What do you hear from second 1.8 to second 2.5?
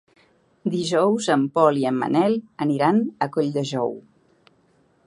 i en Manel